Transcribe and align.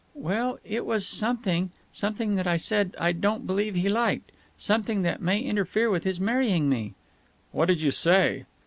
"Well... 0.15 0.57
it 0.65 0.83
was 0.87 1.05
something... 1.05 1.69
something 1.93 2.33
that 2.33 2.47
I 2.49 3.11
don't 3.11 3.45
believe 3.45 3.75
he 3.75 3.87
liked... 3.87 4.31
something 4.57 5.03
that 5.03 5.21
may 5.21 5.39
interfere 5.41 5.91
with 5.91 6.05
his 6.05 6.19
marrying 6.19 6.67
me." 6.67 6.95
"What 7.51 7.67
did 7.67 7.81
you 7.81 7.91
say?" 7.91 8.45